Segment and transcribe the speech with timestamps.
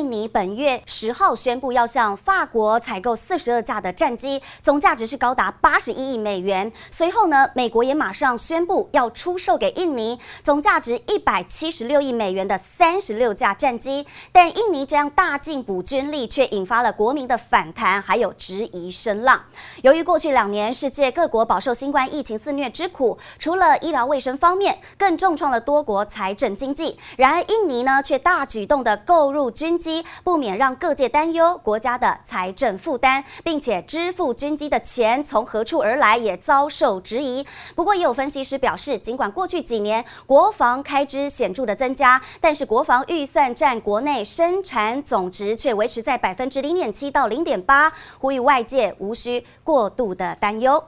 [0.00, 6.72] 印尼本月十号宣布要向法国采购四十二架的战机，总价值是高达八十一亿美元。
[6.90, 14.06] 随后呢，美国也马上宣布要出售给印尼总价值一百七十六亿美元的三十六架战机。
[14.32, 19.38] 但印尼这样大进补军力，却引发了国民的反弹，还有质疑声浪。
[19.82, 26.98] 由于过去两年世界各国饱受新冠疫情肆虐之苦，除了医疗卫生方面，更重创了多国财政经济。
[27.18, 29.89] 然而，印尼呢却大举动的购入军机
[30.22, 37.44] 不免让各界担忧国家的财政负担，并且支付军机的钱从何处而来也遭受质疑。
[37.74, 50.82] 不过，也有分析师表示，尽管过去几年国防开支显著的增加，但是国防预算占国内生产总值却维持在百分之零点七到零点八，呼吁外界无需过度的担忧。